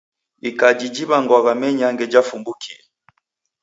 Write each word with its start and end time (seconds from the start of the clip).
Ikaji 0.49 0.87
jiw'angwagha 0.95 1.53
menyange 1.61 2.03
jafumbukie! 2.13 2.79